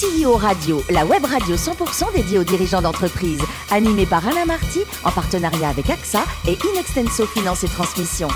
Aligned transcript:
CEO 0.00 0.36
Radio, 0.36 0.82
la 0.88 1.04
web 1.04 1.26
radio 1.26 1.56
100% 1.56 2.14
dédiée 2.14 2.38
aux 2.38 2.44
dirigeants 2.44 2.80
d'entreprise, 2.80 3.42
animée 3.70 4.06
par 4.06 4.26
Alain 4.26 4.46
Marty, 4.46 4.80
en 5.04 5.10
partenariat 5.10 5.68
avec 5.68 5.90
AXA 5.90 6.24
et 6.48 6.56
Inextenso 6.72 7.26
Finance 7.26 7.64
et 7.64 7.68
Transmission. 7.68 8.28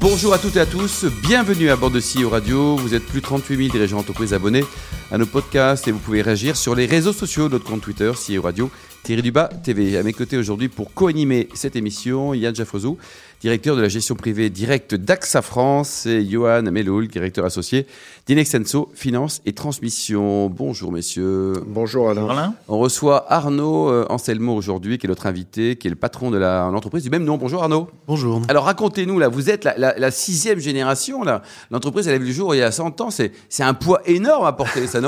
Bonjour 0.00 0.34
à 0.34 0.38
toutes 0.38 0.56
et 0.56 0.60
à 0.60 0.66
tous, 0.66 1.04
bienvenue 1.22 1.70
à 1.70 1.76
bord 1.76 1.90
de 1.90 2.00
CEO 2.00 2.30
Radio. 2.30 2.74
Vous 2.74 2.94
êtes 2.94 3.06
plus 3.06 3.20
de 3.20 3.26
38 3.26 3.56
000 3.58 3.68
dirigeants 3.68 3.98
d'entreprise 3.98 4.34
abonnés 4.34 4.64
à 5.12 5.18
nos 5.18 5.26
podcasts 5.26 5.88
et 5.88 5.92
vous 5.92 5.98
pouvez 5.98 6.22
réagir 6.22 6.56
sur 6.56 6.74
les 6.74 6.86
réseaux 6.86 7.12
sociaux, 7.12 7.48
notre 7.48 7.64
compte 7.64 7.80
Twitter, 7.80 8.12
CEO 8.12 8.42
Radio, 8.42 8.70
Thierry 9.02 9.22
Dubas 9.22 9.48
TV. 9.62 9.96
À 9.96 10.02
mes 10.02 10.12
côtés 10.12 10.36
aujourd'hui 10.36 10.68
pour 10.68 10.92
co-animer 10.92 11.48
cette 11.54 11.74
émission, 11.74 12.34
Yann 12.34 12.54
Jaffrezou, 12.54 12.98
directeur 13.40 13.74
de 13.74 13.80
la 13.80 13.88
gestion 13.88 14.14
privée 14.14 14.50
directe 14.50 14.94
d'AXA 14.94 15.40
France, 15.40 16.04
et 16.04 16.24
Johan 16.28 16.62
Meloul, 16.62 17.08
directeur 17.08 17.46
associé 17.46 17.86
d'Inexenso 18.26 18.90
Finance 18.94 19.40
et 19.46 19.54
Transmission. 19.54 20.50
Bonjour 20.50 20.92
messieurs. 20.92 21.54
Bonjour 21.66 22.10
Alain. 22.10 22.54
On 22.68 22.78
reçoit 22.78 23.32
Arnaud 23.32 23.88
euh, 23.88 24.04
Anselmo 24.10 24.54
aujourd'hui, 24.54 24.98
qui 24.98 25.06
est 25.06 25.08
notre 25.08 25.26
invité, 25.26 25.76
qui 25.76 25.86
est 25.86 25.90
le 25.90 25.96
patron 25.96 26.30
de 26.30 26.38
l'entreprise 26.38 27.02
du 27.02 27.10
même 27.10 27.24
nom. 27.24 27.38
Bonjour 27.38 27.62
Arnaud. 27.62 27.88
Bonjour. 28.06 28.42
Alors 28.48 28.64
racontez-nous, 28.64 29.18
là, 29.18 29.28
vous 29.28 29.48
êtes 29.48 29.64
la, 29.64 30.10
sixième 30.10 30.58
génération, 30.58 31.22
là. 31.22 31.42
L'entreprise, 31.70 32.06
elle 32.08 32.14
a 32.14 32.18
vu 32.18 32.26
le 32.26 32.32
jour 32.32 32.54
il 32.54 32.58
y 32.58 32.62
a 32.62 32.70
100 32.70 33.00
ans. 33.00 33.08
C'est 33.10 33.32
un 33.60 33.74
poids 33.74 34.02
énorme 34.04 34.44
à 34.44 34.52
porter, 34.52 34.86
ça 34.86 34.99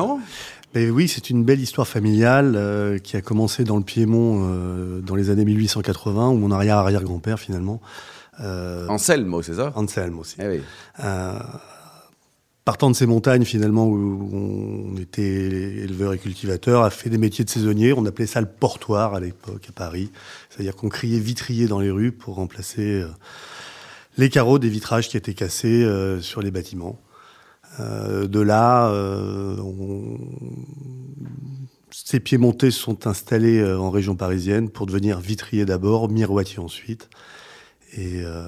mais 0.75 0.89
oui, 0.89 1.07
c'est 1.07 1.29
une 1.29 1.45
belle 1.45 1.61
histoire 1.61 1.87
familiale 1.87 2.55
euh, 2.57 2.99
qui 2.99 3.17
a 3.17 3.21
commencé 3.21 3.65
dans 3.65 3.77
le 3.77 3.83
Piémont 3.83 4.49
euh, 4.49 5.01
dans 5.01 5.15
les 5.15 5.29
années 5.29 5.45
1880, 5.45 6.31
où 6.31 6.37
mon 6.37 6.51
arrière-arrière-grand-père 6.51 7.39
finalement 7.39 7.81
euh, 8.41 8.89
Anselmo, 8.89 9.43
c'est 9.43 9.55
ça? 9.55 9.73
Anselmo 9.77 10.23
aussi. 10.23 10.37
Eh 10.41 10.49
oui. 10.49 10.61
partant 12.65 12.91
de 12.91 12.97
ces 12.97 13.05
montagnes, 13.05 13.45
finalement, 13.45 13.87
où 13.87 14.31
on 14.33 14.97
était 14.97 15.23
éleveur 15.23 16.15
et 16.15 16.19
cultivateur, 16.19 16.83
a 16.83 16.89
fait 16.89 17.11
des 17.11 17.19
métiers 17.19 17.45
de 17.45 17.51
saisonnier. 17.51 17.93
On 17.93 18.07
appelait 18.07 18.27
ça 18.27 18.41
le 18.41 18.47
portoir 18.47 19.15
à 19.15 19.21
l'époque, 19.21 19.67
à 19.69 19.73
Paris. 19.73 20.11
C'est-à-dire 20.49 20.75
qu'on 20.75 20.89
criait 20.89 21.19
vitrier 21.19 21.67
dans 21.67 21.79
les 21.79 21.91
rues 21.91 22.11
pour 22.11 22.37
remplacer 22.37 23.05
les 24.17 24.31
carreaux 24.31 24.59
des 24.59 24.71
vitrages 24.71 25.11
qui 25.11 25.19
étaient 25.19 25.35
cassés 25.35 25.87
sur 26.23 26.41
les 26.41 26.51
bâtiments. 26.51 26.99
Euh, 27.81 28.27
de 28.27 28.41
là, 28.41 28.89
euh, 28.91 29.57
ces 31.91 32.21
pieds-montés 32.21 32.71
sont 32.71 33.07
installés 33.07 33.61
euh, 33.61 33.79
en 33.79 33.91
région 33.91 34.15
parisienne 34.15 34.69
pour 34.69 34.87
devenir 34.87 35.21
vitrier 35.21 35.65
d'abord, 35.65 36.09
miroitier 36.11 36.59
ensuite. 36.59 37.09
Et 37.95 38.23
euh, 38.25 38.47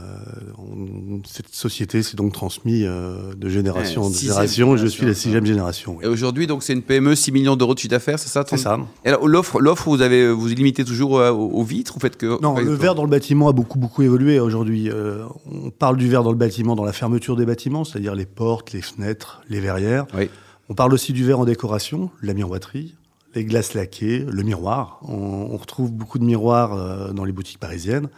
on, 0.56 1.20
cette 1.26 1.54
société 1.54 2.02
s'est 2.02 2.16
donc 2.16 2.32
transmise 2.32 2.86
euh, 2.88 3.34
de 3.34 3.48
génération 3.50 4.02
en 4.02 4.10
génération. 4.10 4.76
Je 4.78 4.86
suis 4.86 5.04
la 5.04 5.12
sixième 5.12 5.44
génération. 5.44 5.96
Oui. 5.98 6.04
Et 6.04 6.08
aujourd'hui, 6.08 6.46
donc, 6.46 6.62
c'est 6.62 6.72
une 6.72 6.80
PME, 6.80 7.14
6 7.14 7.32
millions 7.32 7.54
d'euros 7.54 7.74
de 7.74 7.78
chiffre 7.78 7.90
d'affaires, 7.90 8.18
c'est 8.18 8.30
ça 8.30 8.44
C'est 8.48 8.56
ça. 8.56 8.78
Et 9.04 9.10
l'offre, 9.22 9.60
l'offre, 9.60 9.90
vous 9.90 10.00
avez, 10.00 10.30
vous 10.32 10.46
limitez 10.46 10.84
toujours 10.84 11.18
euh, 11.18 11.30
aux, 11.30 11.62
vitres, 11.62 11.96
faites 12.00 12.16
que 12.16 12.40
Non, 12.40 12.58
le 12.58 12.72
verre 12.72 12.94
dans 12.94 13.04
le 13.04 13.10
bâtiment 13.10 13.48
a 13.48 13.52
beaucoup 13.52 13.78
beaucoup 13.78 14.02
évolué 14.02 14.40
aujourd'hui. 14.40 14.88
Euh, 14.90 15.24
on 15.44 15.70
parle 15.70 15.98
du 15.98 16.08
verre 16.08 16.22
dans 16.22 16.32
le 16.32 16.38
bâtiment, 16.38 16.74
dans 16.74 16.84
la 16.84 16.94
fermeture 16.94 17.36
des 17.36 17.44
bâtiments, 17.44 17.84
c'est-à-dire 17.84 18.14
les 18.14 18.26
portes, 18.26 18.72
les 18.72 18.82
fenêtres, 18.82 19.42
les 19.50 19.60
verrières. 19.60 20.06
Oui. 20.16 20.30
On 20.70 20.74
parle 20.74 20.94
aussi 20.94 21.12
du 21.12 21.22
verre 21.22 21.40
en 21.40 21.44
décoration, 21.44 22.10
la 22.22 22.32
miroiterie, 22.32 22.94
les 23.34 23.44
glaces 23.44 23.74
laquées, 23.74 24.24
le 24.28 24.42
miroir. 24.42 25.00
On, 25.02 25.48
on 25.52 25.56
retrouve 25.56 25.92
beaucoup 25.92 26.18
de 26.18 26.24
miroirs 26.24 26.74
euh, 26.74 27.12
dans 27.12 27.24
les 27.24 27.32
boutiques 27.32 27.58
parisiennes. 27.58 28.08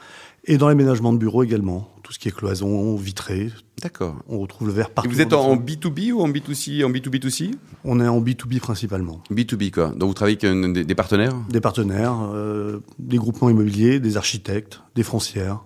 Et 0.48 0.58
dans 0.58 0.68
l'aménagement 0.68 1.12
de 1.12 1.18
bureaux 1.18 1.42
également, 1.42 1.88
tout 2.04 2.12
ce 2.12 2.20
qui 2.20 2.28
est 2.28 2.32
cloison, 2.32 2.94
vitré. 2.94 3.50
D'accord. 3.82 4.14
On 4.28 4.38
retrouve 4.38 4.68
le 4.68 4.74
verre 4.74 4.90
partout. 4.90 5.10
Et 5.10 5.12
vous 5.12 5.20
êtes 5.20 5.32
en, 5.32 5.56
B2B 5.56 6.12
ou 6.12 6.20
en 6.20 6.28
B2C, 6.28 6.84
en 6.84 6.90
B2B2C 6.90 7.52
On 7.84 7.98
est 8.00 8.06
en 8.06 8.20
B2B 8.20 8.60
principalement. 8.60 9.20
B2B 9.32 9.72
quoi. 9.72 9.88
Donc 9.88 10.08
vous 10.08 10.14
travaillez 10.14 10.38
avec 10.44 10.72
des, 10.72 10.84
des 10.84 10.94
partenaires? 10.94 11.34
Des 11.48 11.60
partenaires, 11.60 12.16
euh, 12.32 12.78
des 13.00 13.16
groupements 13.16 13.50
immobiliers, 13.50 13.98
des 13.98 14.16
architectes, 14.16 14.82
des 14.94 15.02
foncières. 15.02 15.62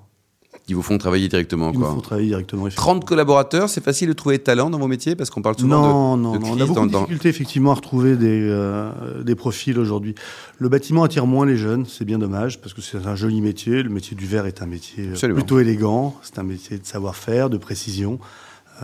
Qui 0.71 0.75
vous 0.75 0.83
font 0.83 0.99
travailler 0.99 1.27
directement. 1.27 1.73
Quoi. 1.73 1.89
vous 1.89 1.95
font 1.97 2.01
travailler 2.01 2.29
directement. 2.29 2.69
30 2.69 3.05
collaborateurs, 3.05 3.69
c'est 3.69 3.83
facile 3.83 4.07
de 4.07 4.13
trouver 4.13 4.39
des 4.39 4.45
talents 4.45 4.71
dans 4.71 4.79
vos 4.79 4.87
métiers 4.87 5.17
parce 5.17 5.29
qu'on 5.29 5.43
parle 5.43 5.57
non, 5.65 5.83
souvent 5.83 6.17
de, 6.17 6.23
non, 6.23 6.33
de 6.35 6.39
non, 6.39 6.49
on 6.49 6.61
a 6.61 6.65
beaucoup 6.65 6.75
dans, 6.75 6.87
de 6.87 6.93
difficultés 6.93 7.29
effectivement 7.29 7.73
à 7.73 7.75
retrouver 7.75 8.15
des, 8.15 8.47
euh, 8.49 9.25
des 9.25 9.35
profils 9.35 9.77
aujourd'hui. 9.81 10.15
Le 10.59 10.69
bâtiment 10.69 11.03
attire 11.03 11.27
moins 11.27 11.45
les 11.45 11.57
jeunes, 11.57 11.87
c'est 11.87 12.05
bien 12.05 12.21
dommage 12.21 12.61
parce 12.61 12.73
que 12.73 12.83
c'est 12.83 13.05
un 13.05 13.17
joli 13.17 13.41
métier. 13.41 13.83
Le 13.83 13.91
métier 13.91 14.17
du 14.17 14.27
verre 14.27 14.47
est 14.47 14.63
un 14.63 14.67
métier 14.67 15.09
Absolument. 15.09 15.41
plutôt 15.41 15.59
élégant, 15.59 16.15
c'est 16.23 16.39
un 16.39 16.45
métier 16.45 16.79
de 16.79 16.87
savoir-faire, 16.87 17.51
de 17.51 17.57
précision. 17.57 18.21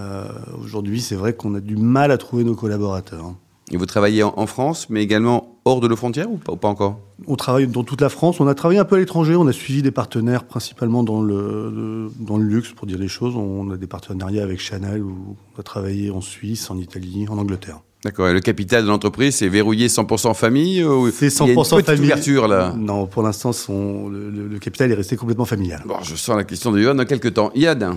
Euh, 0.00 0.24
aujourd'hui, 0.60 1.00
c'est 1.00 1.14
vrai 1.14 1.34
qu'on 1.34 1.54
a 1.54 1.60
du 1.60 1.76
mal 1.76 2.10
à 2.10 2.18
trouver 2.18 2.42
nos 2.42 2.56
collaborateurs. 2.56 3.32
Et 3.70 3.76
vous 3.76 3.86
travaillez 3.86 4.24
en, 4.24 4.34
en 4.36 4.46
France, 4.48 4.90
mais 4.90 5.04
également 5.04 5.55
hors 5.66 5.80
de 5.80 5.88
nos 5.88 5.96
frontières 5.96 6.30
ou 6.30 6.38
pas, 6.38 6.68
encore? 6.68 7.00
On 7.26 7.36
travaille 7.36 7.66
dans 7.66 7.82
toute 7.82 8.00
la 8.00 8.08
France. 8.08 8.40
On 8.40 8.46
a 8.46 8.54
travaillé 8.54 8.80
un 8.80 8.84
peu 8.84 8.96
à 8.96 8.98
l'étranger. 8.98 9.34
On 9.34 9.46
a 9.46 9.52
suivi 9.52 9.82
des 9.82 9.90
partenaires 9.90 10.44
principalement 10.44 11.02
dans 11.02 11.20
le, 11.20 11.70
le, 11.70 12.10
dans 12.20 12.38
le 12.38 12.44
luxe, 12.44 12.72
pour 12.72 12.86
dire 12.86 12.98
les 12.98 13.08
choses. 13.08 13.34
On 13.36 13.70
a 13.70 13.76
des 13.76 13.88
partenariats 13.88 14.44
avec 14.44 14.60
Chanel 14.60 15.02
où 15.02 15.36
on 15.56 15.60
a 15.60 15.62
travaillé 15.62 16.10
en 16.10 16.20
Suisse, 16.20 16.70
en 16.70 16.78
Italie, 16.78 17.26
en 17.28 17.36
Angleterre. 17.36 17.80
D'accord. 18.06 18.28
Et 18.28 18.32
le 18.32 18.38
capital 18.40 18.84
de 18.84 18.88
l'entreprise, 18.88 19.34
c'est 19.34 19.48
verrouillé 19.48 19.88
100% 19.88 20.32
famille 20.32 20.84
ou 20.84 21.10
C'est 21.10 21.26
100% 21.26 21.42
il 21.42 21.48
y 21.48 21.50
a 21.50 21.52
une 21.52 21.56
petite 21.66 21.86
famille. 21.86 22.04
ouverture 22.04 22.46
là 22.46 22.72
Non, 22.78 23.06
pour 23.06 23.24
l'instant, 23.24 23.52
son- 23.52 24.08
le, 24.08 24.58
capital 24.60 24.92
est 24.92 24.94
resté 24.94 25.16
complètement 25.16 25.44
familial. 25.44 25.82
Bon, 25.86 25.96
je 26.04 26.14
sens 26.14 26.36
la 26.36 26.44
question 26.44 26.70
de 26.70 26.80
Johan 26.80 26.94
dans 26.94 27.04
quelques 27.04 27.34
temps. 27.34 27.50
Yann 27.56 27.96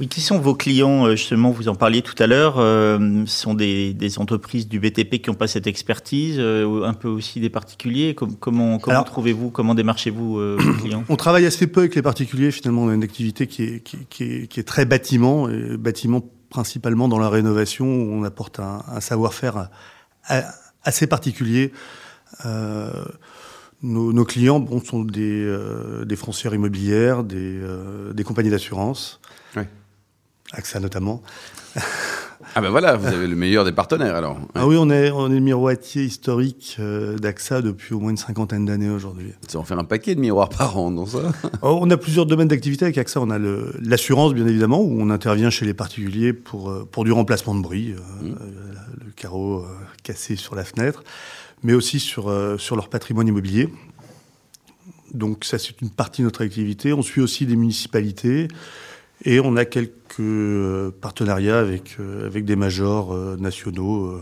Oui, 0.00 0.08
qui 0.08 0.22
sont 0.22 0.38
vos 0.38 0.54
clients 0.54 1.04
euh, 1.06 1.10
Justement, 1.14 1.50
vous 1.50 1.68
en 1.68 1.74
parliez 1.74 2.00
tout 2.00 2.14
à 2.22 2.26
l'heure. 2.26 2.54
euh, 2.58 2.98
ce 3.26 3.38
sont 3.42 3.52
des, 3.52 3.92
des 3.92 4.18
entreprises 4.18 4.66
du 4.66 4.80
BTP 4.80 5.20
qui 5.20 5.28
n'ont 5.28 5.36
pas 5.36 5.46
cette 5.46 5.66
expertise, 5.66 6.36
euh, 6.38 6.64
ou 6.64 6.84
un 6.84 6.94
peu 6.94 7.08
aussi 7.08 7.38
des 7.38 7.50
particuliers? 7.50 8.14
Com- 8.14 8.34
comment 8.40 8.78
comment 8.78 8.96
Alors- 8.96 9.04
trouvez-vous, 9.04 9.50
comment 9.50 9.74
démarchez-vous 9.74 10.38
euh, 10.38 10.56
vos 10.58 10.72
clients? 10.82 11.04
On 11.10 11.16
travaille 11.16 11.44
assez 11.44 11.66
peu 11.66 11.80
avec 11.80 11.94
les 11.96 12.02
particuliers. 12.02 12.50
Finalement, 12.50 12.84
on 12.84 12.88
a 12.88 12.94
une 12.94 13.04
activité 13.04 13.46
qui 13.46 13.64
est, 13.64 13.80
qui, 13.84 13.98
qui 14.08 14.24
est, 14.24 14.46
qui 14.46 14.58
est 14.58 14.62
très 14.64 14.86
bâtiment, 14.86 15.50
et 15.50 15.76
bâtiment 15.76 16.22
principalement 16.50 17.08
dans 17.08 17.18
la 17.18 17.28
rénovation, 17.28 17.86
où 17.86 18.12
on 18.12 18.24
apporte 18.24 18.60
un, 18.60 18.82
un 18.88 19.00
savoir-faire 19.00 19.70
assez 20.82 21.06
particulier. 21.06 21.72
Euh, 22.44 23.04
nos, 23.82 24.12
nos 24.12 24.24
clients 24.24 24.60
bon, 24.60 24.82
sont 24.82 25.04
des, 25.04 25.42
euh, 25.42 26.04
des 26.04 26.16
foncières 26.16 26.54
immobilières, 26.54 27.24
des, 27.24 27.36
euh, 27.38 28.12
des 28.12 28.24
compagnies 28.24 28.50
d'assurance, 28.50 29.20
Ouais. 29.56 29.68
AXA 30.52 30.80
notamment. 30.80 31.22
Ah 32.54 32.60
ben 32.60 32.70
voilà, 32.70 32.96
vous 32.96 33.06
avez 33.06 33.26
le 33.26 33.36
meilleur 33.36 33.64
des 33.64 33.72
partenaires 33.72 34.14
alors. 34.14 34.38
Ah 34.54 34.66
oui, 34.66 34.76
on 34.78 34.88
est, 34.90 35.10
on 35.10 35.30
est 35.30 35.40
miroitier 35.40 36.04
historique 36.04 36.76
euh, 36.80 37.18
d'AXA 37.18 37.62
depuis 37.62 37.94
au 37.94 38.00
moins 38.00 38.10
une 38.10 38.16
cinquantaine 38.16 38.64
d'années 38.64 38.88
aujourd'hui. 38.88 39.32
Ça 39.48 39.58
en 39.58 39.64
fait 39.64 39.74
un 39.74 39.84
paquet 39.84 40.14
de 40.14 40.20
miroirs 40.20 40.48
par 40.48 40.78
an, 40.78 40.90
dans 40.90 41.06
ça? 41.06 41.20
Oh, 41.62 41.78
on 41.80 41.90
a 41.90 41.96
plusieurs 41.96 42.26
domaines 42.26 42.48
d'activité 42.48 42.86
avec 42.86 42.98
AXA. 42.98 43.20
On 43.20 43.30
a 43.30 43.38
l'assurance, 43.38 44.34
bien 44.34 44.46
évidemment, 44.46 44.80
où 44.80 45.00
on 45.00 45.10
intervient 45.10 45.50
chez 45.50 45.66
les 45.66 45.74
particuliers 45.74 46.32
pour, 46.32 46.70
euh, 46.70 46.88
pour 46.90 47.04
du 47.04 47.12
remplacement 47.12 47.54
de 47.54 47.62
bris, 47.62 47.92
euh, 47.92 47.96
Mmh. 48.22 48.34
le 49.06 49.12
carreau 49.12 49.64
cassé 50.02 50.36
sur 50.36 50.54
la 50.54 50.64
fenêtre, 50.64 51.04
mais 51.62 51.72
aussi 51.74 52.00
sur, 52.00 52.32
sur 52.58 52.76
leur 52.76 52.88
patrimoine 52.88 53.28
immobilier. 53.28 53.68
Donc 55.14 55.44
ça, 55.44 55.58
c'est 55.58 55.80
une 55.80 55.90
partie 55.90 56.22
de 56.22 56.26
notre 56.26 56.44
activité. 56.44 56.92
On 56.92 57.02
suit 57.02 57.20
aussi 57.20 57.46
des 57.46 57.56
municipalités 57.56 58.48
et 59.24 59.40
on 59.40 59.56
a 59.56 59.64
quelques 59.64 59.90
euh, 60.20 60.90
partenariats 61.00 61.58
avec, 61.58 61.96
euh, 62.00 62.26
avec 62.26 62.44
des 62.44 62.56
majors 62.56 63.12
euh, 63.12 63.36
nationaux 63.36 64.20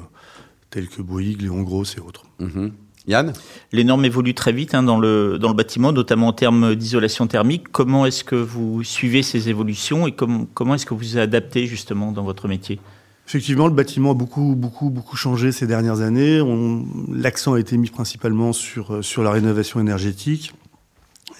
tels 0.71 0.89
que 0.89 1.03
Bouygues, 1.03 1.43
Léon 1.43 1.63
Gross 1.63 1.97
et 1.97 2.01
autres. 2.01 2.25
Mhm. 2.41 2.73
Yann? 3.07 3.33
Les 3.73 3.85
normes 3.85 4.05
évoluent 4.05 4.35
très 4.35 4.53
vite 4.53 4.75
hein, 4.75 4.83
dans, 4.83 4.99
le, 5.01 5.39
dans 5.39 5.49
le 5.49 5.55
bâtiment, 5.55 5.93
notamment 5.93 6.27
en 6.29 6.33
termes 6.35 6.75
d'isolation 6.75 7.27
thermique. 7.27 7.69
Comment 7.73 8.05
est-ce 8.05 8.23
que 8.23 8.35
vous 8.37 8.83
suivez 8.83 9.23
ces 9.23 9.49
évolutions 9.49 10.07
et 10.07 10.13
com- 10.13 10.47
comment 10.53 10.75
est-ce 10.75 10.85
que 10.85 10.93
vous 10.93 11.01
vous 11.01 11.17
adaptez 11.19 11.67
justement 11.67 12.13
dans 12.13 12.23
votre 12.23 12.49
métier? 12.49 12.79
Effectivement, 13.27 13.67
le 13.67 13.73
bâtiment 13.75 14.11
a 14.11 14.15
beaucoup, 14.15 14.55
beaucoup, 14.55 14.91
beaucoup 14.91 15.17
changé 15.17 15.53
ces 15.53 15.67
dernières 15.67 16.01
années. 16.01 16.43
On- 16.43 16.85
L'accent 17.11 17.55
a 17.55 17.61
été 17.61 17.79
mis 17.79 17.89
principalement 17.89 18.53
sur, 18.53 19.03
sur 19.03 19.23
la 19.23 19.31
rénovation 19.31 19.81
énergétique. 19.81 20.53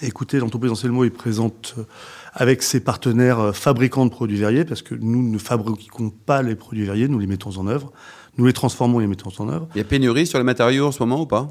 Écoutez, 0.01 0.39
l'entreprise 0.39 0.71
Anselmo 0.71 1.03
est 1.03 1.09
présente 1.09 1.75
euh, 1.77 1.83
avec 2.33 2.63
ses 2.63 2.79
partenaires 2.79 3.39
euh, 3.39 3.51
fabricants 3.51 4.05
de 4.05 4.11
produits 4.11 4.37
verriers, 4.37 4.63
parce 4.65 4.81
que 4.81 4.95
nous 4.95 5.21
ne 5.29 5.37
fabriquons 5.37 6.09
pas 6.09 6.41
les 6.41 6.55
produits 6.55 6.85
verriers, 6.85 7.07
nous 7.07 7.19
les 7.19 7.27
mettons 7.27 7.57
en 7.57 7.67
œuvre. 7.67 7.91
Nous 8.37 8.45
les 8.45 8.53
transformons 8.53 8.99
et 8.99 9.03
les 9.03 9.07
mettons 9.07 9.31
en 9.39 9.49
œuvre. 9.49 9.67
Il 9.75 9.79
y 9.79 9.81
a 9.81 9.83
pénurie 9.83 10.25
sur 10.25 10.37
les 10.37 10.45
matériaux 10.45 10.87
en 10.87 10.91
ce 10.93 11.03
moment 11.03 11.21
ou 11.21 11.25
pas? 11.25 11.49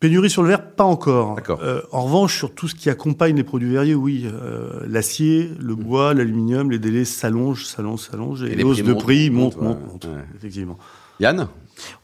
Pénurie 0.00 0.28
sur 0.28 0.42
le 0.42 0.48
verre, 0.48 0.72
pas 0.72 0.84
encore. 0.84 1.36
D'accord. 1.36 1.60
Euh, 1.62 1.80
en 1.92 2.02
revanche, 2.02 2.36
sur 2.36 2.52
tout 2.52 2.66
ce 2.68 2.74
qui 2.74 2.90
accompagne 2.90 3.36
les 3.36 3.44
produits 3.44 3.70
verriers, 3.70 3.94
oui. 3.94 4.26
Euh, 4.26 4.80
L'acier, 4.88 5.48
le 5.60 5.74
bois, 5.76 6.12
l'aluminium, 6.12 6.70
les 6.70 6.78
délais 6.80 7.04
s'allongent, 7.04 7.64
s'allongent, 7.64 8.00
s'allongent. 8.10 8.42
Et, 8.42 8.52
Et 8.52 8.56
les 8.56 8.64
hausses 8.64 8.82
de 8.82 8.92
prix 8.92 9.30
montent, 9.30 9.56
montent, 9.56 9.80
montent, 9.86 10.04
ouais. 10.04 10.10
montent, 10.10 10.16
Ouais. 10.16 10.24
effectivement. 10.36 10.76
Yann? 11.20 11.48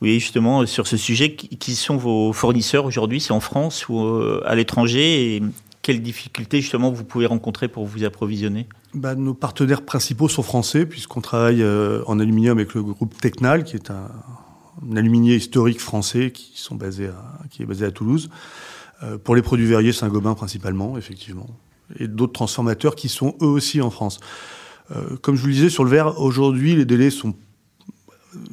Oui, 0.01 0.21
justement, 0.21 0.65
sur 0.65 0.87
ce 0.87 0.97
sujet, 0.97 1.35
qui 1.35 1.75
sont 1.75 1.97
vos 1.97 2.33
fournisseurs 2.33 2.85
aujourd'hui? 2.87 3.21
C'est 3.21 3.33
en 3.33 3.41
France 3.41 3.89
ou 3.89 4.01
à 4.45 4.55
l'étranger? 4.55 5.37
Et 5.37 5.43
quelles 5.83 6.01
difficultés 6.01 6.61
justement 6.61 6.91
vous 6.91 7.05
pouvez 7.05 7.27
rencontrer 7.27 7.69
pour 7.69 7.87
vous 7.87 8.05
approvisionner? 8.05 8.69
Bah, 8.95 9.15
nos 9.15 9.35
partenaires 9.35 9.83
principaux 9.83 10.29
sont 10.29 10.43
français, 10.43 10.87
puisqu'on 10.87 11.21
travaille 11.21 11.63
euh, 11.63 12.03
en 12.07 12.21
aluminium 12.21 12.59
avec 12.59 12.75
le 12.75 12.83
groupe 12.83 13.21
Technal, 13.21 13.65
qui 13.65 13.77
est 13.77 13.91
un, 13.91 14.09
un 14.91 14.97
aluminier 14.97 15.35
historique 15.35 15.81
français 15.81 16.31
qui 16.31 16.53
est 16.55 17.67
basé 17.67 17.85
à 17.85 17.91
Toulouse. 17.91 18.31
Euh, 19.03 19.19
pour 19.19 19.35
les 19.35 19.43
produits 19.43 19.67
verriers, 19.67 19.93
Saint-Gobain 19.93 20.35
principalement, 20.35 20.97
effectivement. 20.97 21.47
Et 21.99 22.09
d'autres 22.09 22.33
transformateurs 22.33 22.95
qui 22.95 23.09
sont 23.09 23.37
eux 23.43 23.47
aussi 23.47 23.81
en 23.81 23.91
France. 23.91 24.21
Euh, 24.91 25.17
comme 25.21 25.37
je 25.37 25.43
vous 25.43 25.49
le 25.49 25.55
disais, 25.55 25.71
sur 25.71 25.85
le 25.85 25.91
verre, 25.91 26.21
aujourd'hui, 26.21 26.77
les 26.77 26.85
délais 26.85 27.11
sont 27.11 27.35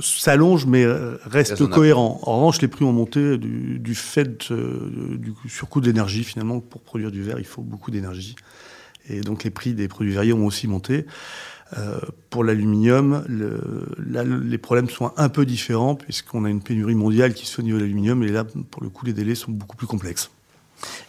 s'allongent 0.02 0.66
mais 0.66 0.86
restent 1.26 1.68
cohérents. 1.68 2.20
En 2.24 2.38
revanche, 2.38 2.62
les 2.62 2.68
prix 2.68 2.86
ont 2.86 2.94
monté 2.94 3.38
du, 3.38 3.96
fait 3.96 4.52
du 4.52 5.34
surcoût 5.48 5.82
d'énergie. 5.82 6.24
Finalement, 6.24 6.60
pour 6.60 6.82
produire 6.82 7.12
du 7.12 7.22
verre, 7.22 7.40
il 7.40 7.46
faut 7.46 7.62
beaucoup 7.62 7.92
d'énergie. 7.92 8.36
Et 9.10 9.22
donc 9.22 9.44
les 9.44 9.50
prix 9.50 9.74
des 9.74 9.88
produits 9.88 10.14
verriers 10.14 10.34
ont 10.34 10.46
aussi 10.46 10.68
monté. 10.68 11.06
Euh, 11.78 12.00
pour 12.30 12.44
l'aluminium, 12.44 13.24
le, 13.28 13.88
les 14.44 14.58
problèmes 14.58 14.90
sont 14.90 15.12
un 15.18 15.30
peu 15.30 15.46
différents 15.46 15.96
puisqu'on 15.96 16.46
a 16.46 16.50
une 16.50 16.62
pénurie 16.62 16.96
mondiale 16.96 17.34
qui 17.34 17.46
se 17.46 17.56
fait 17.56 17.62
au 17.62 17.66
niveau 17.66 17.78
de 17.78 17.84
l'aluminium 17.84 18.24
et 18.24 18.30
là, 18.30 18.44
pour 18.44 18.82
le 18.82 18.90
coup, 18.90 19.06
les 19.06 19.14
délais 19.14 19.36
sont 19.36 19.52
beaucoup 19.52 19.78
plus 19.78 19.88
complexes. 19.88 20.32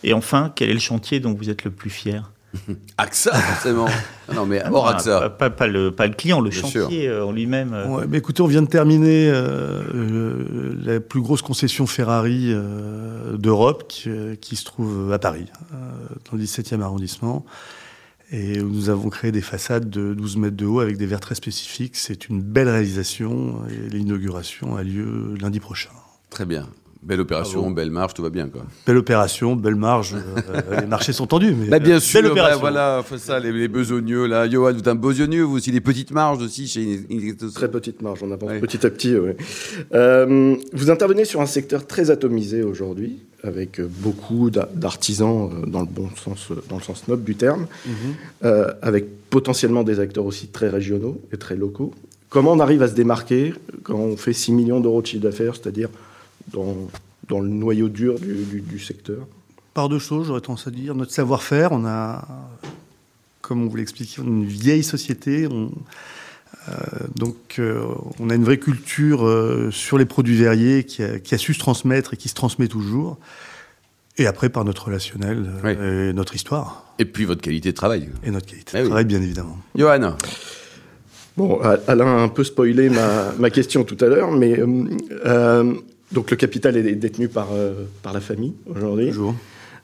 Et 0.03 0.13
enfin, 0.13 0.53
quel 0.55 0.71
est 0.71 0.75
le 0.75 0.81
chantier 0.81 1.21
dont 1.21 1.33
vous 1.33 1.49
êtes 1.49 1.65
le 1.65 1.71
plus 1.71 1.91
fier? 1.91 2.31
AXA, 2.99 3.33
forcément. 3.33 3.87
Ah 4.29 4.35
non, 4.35 4.47
mais 4.47 4.63
hors 4.71 4.89
AXA. 4.89 5.31
Pas, 5.31 5.51
pas, 5.51 5.67
le, 5.67 5.93
pas, 5.93 6.07
le, 6.07 6.15
client, 6.15 6.41
le 6.41 6.51
chantier 6.51 7.09
euh, 7.09 7.25
en 7.25 7.33
lui-même. 7.33 7.73
Euh. 7.73 7.87
Ouais, 7.87 8.05
mais 8.09 8.19
écoutez, 8.19 8.43
on 8.43 8.47
vient 8.47 8.63
de 8.63 8.69
terminer 8.69 9.31
la 10.83 11.01
plus 11.01 11.21
grosse 11.21 11.43
concession 11.43 11.87
Ferrari 11.87 12.55
d'Europe 13.39 13.85
qui, 13.89 14.11
qui, 14.41 14.57
se 14.57 14.65
trouve 14.65 15.13
à 15.13 15.19
Paris, 15.19 15.47
dans 15.71 16.37
le 16.37 16.43
17e 16.43 16.81
arrondissement 16.81 17.45
et 18.33 18.61
où 18.61 18.69
nous 18.69 18.91
avons 18.91 19.11
créé 19.11 19.33
des 19.33 19.41
façades 19.41 19.91
de 19.91 20.15
12 20.15 20.37
mètres 20.37 20.57
de 20.57 20.67
haut 20.67 20.81
avec 20.81 20.97
des 20.97 21.07
verres 21.07 21.21
très 21.21 21.35
spécifiques. 21.35 21.97
C'est 21.97 22.29
une 22.29 22.41
belle 22.41 22.69
réalisation 22.69 23.63
et 23.69 23.91
l'inauguration 23.91 24.77
a 24.77 24.83
lieu 24.83 25.35
lundi 25.41 25.61
prochain. 25.61 25.91
Très 26.31 26.47
bien. 26.47 26.69
Belle 27.03 27.21
opération, 27.21 27.71
belle 27.71 27.91
marge, 27.91 28.15
tout 28.15 28.23
va 28.23 28.31
bien 28.31 28.49
quoi. 28.49 28.63
Belle 28.87 28.99
opération, 28.99 29.57
belle 29.57 29.77
marge. 29.77 30.17
Euh, 30.51 30.81
les 30.81 30.87
marchés 30.87 31.13
sont 31.13 31.27
tendus, 31.27 31.55
mais 31.55 31.69
bah, 31.69 31.79
bien 31.79 31.97
euh, 31.97 32.01
sûr. 32.01 32.23
Belle 32.23 32.35
bah, 32.35 32.57
voilà, 32.57 33.03
faut 33.05 33.19
ça, 33.19 33.39
les, 33.39 33.53
les, 33.53 33.69
besogneux 33.69 34.27
là. 34.27 34.49
Johan, 34.49 34.73
vous 34.73 34.79
êtes 34.79 34.89
un 34.89 34.95
besogneux, 34.95 35.43
vous 35.43 35.57
aussi 35.57 35.71
des 35.71 35.81
petites 35.81 36.11
marges 36.11 36.43
aussi 36.43 36.67
chez. 36.67 37.07
Très 37.55 37.71
petites 37.71 38.03
marges, 38.03 38.21
on 38.23 38.33
avance 38.33 38.61
petit 38.61 38.85
à 38.85 38.91
petit. 38.91 39.15
Euh, 39.95 40.57
vous 40.73 40.91
intervenez 40.91 41.25
sur 41.25 41.41
un 41.41 41.47
secteur 41.47 41.87
très 41.87 42.11
atomisé 42.11 42.63
aujourd'hui 42.63 43.19
avec 43.43 43.81
beaucoup 43.81 44.51
d'artisans 44.51 45.51
euh, 45.53 45.67
dans 45.67 45.81
le 45.81 45.87
bon 45.87 46.09
sens, 46.17 46.51
euh, 46.51 46.63
dans 46.69 46.77
le 46.77 46.83
sens 46.83 47.09
noble 47.09 47.25
du 47.25 47.35
terme, 47.35 47.67
mhm. 47.87 47.95
euh, 48.45 48.73
avec 48.83 49.07
potentiellement 49.31 49.83
des 49.83 50.01
acteurs 50.01 50.27
aussi 50.27 50.49
très 50.49 50.69
régionaux 50.69 51.21
et 51.33 51.37
très 51.37 51.57
locaux. 51.57 51.93
Comment 52.29 52.53
on 52.53 52.61
arrive 52.61 52.83
à 52.83 52.89
se 52.89 52.95
démarquer 52.95 53.55
quand 53.83 53.97
on 53.97 54.17
fait 54.17 54.33
6 54.33 54.53
millions 54.53 54.81
d'euros 54.81 55.03
de 55.03 55.07
chiffre 55.07 55.23
d'affaires, 55.23 55.55
c'est-à-dire 55.57 55.89
dans, 56.53 56.77
dans, 57.29 57.41
le 57.41 57.49
noyau 57.49 57.89
dur 57.89 58.19
du, 58.19 58.61
du, 58.61 58.79
secteur 58.79 59.27
Par 59.75 59.89
deux 59.89 59.99
choses, 59.99 60.29
j'aurais 60.29 60.41
tendance 60.41 60.67
à 60.67 60.71
dire. 60.71 60.95
Notre 60.95 61.13
savoir-faire, 61.13 61.73
on 61.73 61.85
a, 61.85 62.27
comme 63.41 63.63
on 63.63 63.69
vous 63.69 63.77
l'expliquait, 63.77 64.23
une 64.23 64.45
vieille 64.45 64.85
société. 64.85 65.47
On, 65.47 65.71
euh, 66.69 66.73
donc, 67.17 67.37
euh, 67.59 67.83
on 68.19 68.31
a 68.31 68.35
une 68.35 68.45
vraie 68.45 68.59
culture 68.59 69.27
euh, 69.27 69.71
sur 69.71 69.99
les 69.99 70.05
produits 70.05 70.37
verriers 70.37 70.85
qui 70.85 71.03
a, 71.03 71.39
su 71.39 71.55
se 71.55 71.59
transmettre 71.59 72.15
et 72.15 72.17
qui 72.17 72.29
se 72.29 72.35
transmet 72.35 72.69
toujours. 72.69 73.19
Et 74.19 74.27
après, 74.27 74.49
par 74.49 74.65
notre 74.65 74.87
relationnel 74.87 75.49
et 75.65 76.13
notre 76.13 76.35
histoire. 76.35 76.85
Et 76.99 77.07
puis 77.07 77.25
votre 77.25 77.41
qualité 77.41 77.71
de 77.71 77.77
travail. 77.77 78.09
Et 78.25 78.31
notre 78.31 78.47
qualité 78.47 78.77
de 78.77 78.83
eh 78.83 78.87
travail, 78.87 79.05
bien 79.05 79.23
évidemment. 79.23 79.59
Johan 79.75 80.17
Bon, 81.37 81.59
Alain 81.87 82.07
a 82.07 82.21
un 82.21 82.29
peu 82.29 82.45
spoilé 82.45 82.91
ma, 82.91 83.51
question 83.51 83.85
tout 83.85 83.97
à 84.01 84.09
l'heure, 84.09 84.31
mais 84.31 84.61
donc 86.13 86.31
le 86.31 86.37
capital 86.37 86.77
est 86.77 86.95
détenu 86.95 87.29
par, 87.29 87.49
par 88.03 88.13
la 88.13 88.21
famille 88.21 88.55
aujourd'hui. 88.69 89.09
Toujours. 89.09 89.35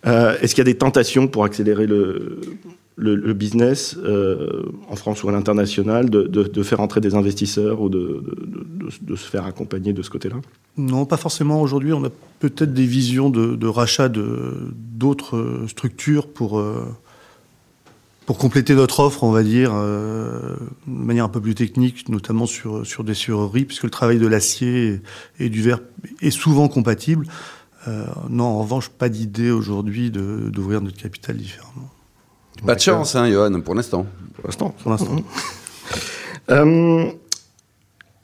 Est-ce 0.04 0.54
qu'il 0.54 0.58
y 0.58 0.68
a 0.68 0.72
des 0.72 0.78
tentations 0.78 1.28
pour 1.28 1.44
accélérer 1.44 1.86
le, 1.86 2.40
le, 2.96 3.34
business 3.34 3.96
euh, 4.02 4.62
en 4.88 4.96
France 4.96 5.22
ou 5.22 5.28
à 5.28 5.32
l'international 5.32 6.08
de, 6.08 6.62
faire 6.62 6.80
entrer 6.80 7.00
des 7.00 7.14
investisseurs 7.14 7.80
ou 7.80 7.88
de, 7.88 8.22
se 9.10 9.28
faire 9.28 9.44
accompagner 9.44 9.92
de 9.92 10.02
ce 10.02 10.10
côté-là? 10.10 10.36
Non, 10.76 11.04
pas 11.04 11.16
forcément. 11.16 11.60
Aujourd'hui, 11.60 11.92
on 11.92 12.04
a 12.04 12.10
peut-être 12.40 12.72
des 12.72 12.86
visions 12.86 13.30
de, 13.30 13.66
rachat 13.66 14.08
d'autres 14.08 15.64
structures 15.68 16.28
pour, 16.28 16.58
euh, 16.58 16.84
pour 18.26 18.38
compléter 18.38 18.74
notre 18.74 19.00
offre, 19.00 19.22
on 19.22 19.30
va 19.30 19.42
dire, 19.42 19.72
euh, 19.74 20.56
de 20.86 20.92
manière 20.92 21.24
un 21.24 21.28
peu 21.28 21.40
plus 21.40 21.54
technique, 21.54 22.08
notamment 22.08 22.46
sur, 22.46 22.84
sur 22.84 23.04
des 23.04 23.14
sureries, 23.14 23.64
puisque 23.64 23.84
le 23.84 23.90
travail 23.90 24.18
de 24.18 24.26
l'acier 24.26 25.00
et, 25.38 25.48
du 25.48 25.62
verre 25.62 25.80
est 26.20 26.30
souvent 26.30 26.68
compatible. 26.68 27.26
non, 28.28 28.44
en 28.44 28.58
revanche, 28.58 28.88
pas 28.88 29.08
d'idée 29.08 29.52
aujourd'hui 29.52 30.10
d'ouvrir 30.10 30.80
notre 30.80 30.96
capital 30.96 31.36
différemment. 31.36 31.90
Pas 32.64 32.74
de 32.74 32.80
chance, 32.80 33.14
hein, 33.14 33.30
Johan, 33.30 33.60
pour 33.60 33.74
l'instant. 33.74 34.06
Pour 34.34 34.46
l'instant. 34.46 34.74
Pour 34.82 34.90
l'instant. 34.90 35.16
Euh, 36.50 37.10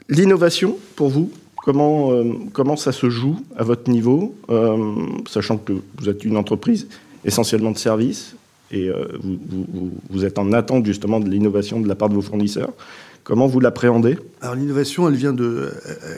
l'innovation, 0.07 0.77
pour 0.95 1.09
vous, 1.09 1.31
comment, 1.57 2.11
euh, 2.11 2.33
comment 2.53 2.77
ça 2.77 2.91
se 2.91 3.09
joue 3.09 3.37
à 3.57 3.63
votre 3.63 3.89
niveau, 3.89 4.35
euh, 4.49 4.95
sachant 5.27 5.57
que 5.57 5.73
vous 5.97 6.09
êtes 6.09 6.23
une 6.23 6.37
entreprise 6.37 6.87
essentiellement 7.25 7.71
de 7.71 7.77
services 7.77 8.35
et 8.73 8.89
vous, 9.21 9.37
vous, 9.47 9.91
vous, 10.09 10.25
êtes 10.25 10.39
en 10.39 10.51
attente 10.51 10.85
justement 10.85 11.19
de 11.19 11.29
l'innovation 11.29 11.79
de 11.79 11.87
la 11.87 11.95
part 11.95 12.09
de 12.09 12.15
vos 12.15 12.21
fournisseurs. 12.21 12.73
Comment 13.23 13.47
vous 13.47 13.61
l'appréhendez? 13.61 14.17
Alors 14.41 14.55
l'innovation, 14.55 15.07
elle 15.07 15.15
vient 15.15 15.31
de, 15.31 15.71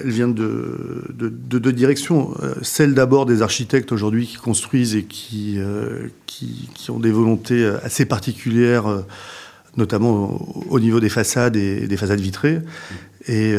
elle 0.03 0.09
vient 0.09 0.27
de, 0.27 1.03
de, 1.13 1.59
deux 1.59 1.71
directions. 1.71 2.33
Euh, 2.41 2.55
celle 2.63 2.95
d'abord 2.95 3.27
des 3.27 3.43
architectes 3.43 3.91
aujourd'hui 3.91 4.25
qui 4.25 4.37
construisent 4.37 4.95
et 4.95 5.03
qui, 5.03 5.55
euh, 5.57 6.07
qui, 6.25 6.67
qui, 6.73 6.89
ont 6.89 6.99
des 6.99 7.11
volontés 7.11 7.63
euh, 7.63 7.77
assez 7.83 8.05
particulières, 8.05 9.03
notamment 9.77 10.41
au, 10.67 10.79
niveau 10.79 10.99
des 10.99 11.09
façades 11.09 11.55
et 11.55 11.87
des 11.87 11.97
façades 11.97 12.21
vitrées. 12.21 12.61
Et, 13.27 13.51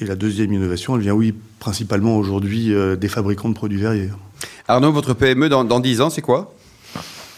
et 0.00 0.04
la 0.04 0.14
deuxième 0.14 0.52
innovation, 0.52 0.96
elle 0.96 1.02
vient, 1.02 1.14
oui, 1.14 1.34
principalement 1.58 2.16
aujourd'hui 2.18 2.72
des 2.98 3.08
fabricants 3.08 3.48
de 3.48 3.54
produits 3.54 3.78
verriers. 3.78 4.10
Arnaud, 4.68 4.92
votre 4.92 5.14
PME 5.14 5.48
dans, 5.48 5.64
dans 5.64 5.80
10 5.80 6.00
ans, 6.00 6.10
c'est 6.10 6.22
quoi? 6.22 6.55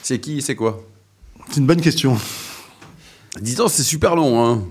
C'est 0.08 0.20
qui 0.20 0.40
C'est 0.40 0.54
quoi 0.54 0.80
C'est 1.50 1.60
une 1.60 1.66
bonne 1.66 1.82
question. 1.82 2.16
10 3.42 3.60
ans, 3.60 3.68
c'est 3.68 3.82
super 3.82 4.16
long, 4.16 4.42
hein 4.42 4.62